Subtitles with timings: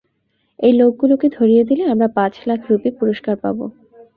[0.59, 3.65] এই লোকগুলোকে ধরিয়ে দিলে আমরা পাঁচ লাখ রুপি পুরস্কার পাবো।